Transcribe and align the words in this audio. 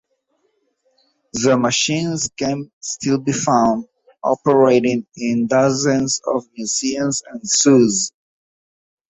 The 1.33 1.55
machines 1.59 2.31
can 2.35 2.71
still 2.79 3.19
be 3.19 3.33
found 3.33 3.85
operating 4.23 5.05
in 5.15 5.45
dozens 5.45 6.19
of 6.25 6.49
museums 6.57 7.21
and 7.27 7.47
zoos. 7.47 8.11